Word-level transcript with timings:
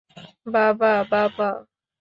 বাবা, 0.47 0.91
বাবা! 1.11 1.49